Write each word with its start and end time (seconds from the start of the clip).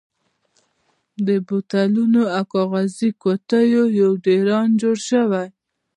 د 1.25 1.29
بوتلونو 1.47 2.21
او 2.37 2.43
کاغذي 2.53 3.09
قوتیو 3.21 3.83
یو 4.01 4.11
ډېران 4.25 4.69
جوړ 4.81 4.95
شوی. 5.09 5.45